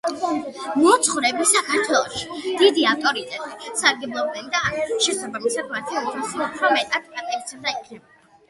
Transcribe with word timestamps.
მოძღვრები 0.83 1.45
საქართველოში 1.49 2.55
დიდი 2.61 2.87
ავტორიტეტით 2.93 3.83
სარგებლობდნენ 3.83 4.49
და, 4.57 4.63
შესაბამისად, 5.09 5.71
მათი 5.77 6.01
უფროსი 6.03 6.43
უფრო 6.49 6.73
მეტად 6.79 7.07
პატივსაცემი 7.13 7.77
იქნებოდა. 7.77 8.23